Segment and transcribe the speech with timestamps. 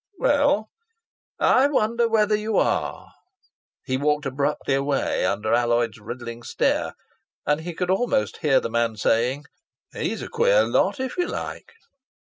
[0.17, 0.71] "Well,
[1.37, 3.11] I wonder whether you are."
[3.85, 6.95] He walked abruptly away under Alloyd's riddling stare,
[7.45, 9.45] and he could almost hear the man saying,
[9.93, 11.71] "Well, he's a queer lot, if you like."